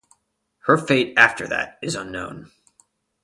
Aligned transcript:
Her 0.61 0.79
fate 0.79 1.13
after 1.15 1.45
that 1.49 1.77
is 1.83 1.93
unknown. 1.93 2.49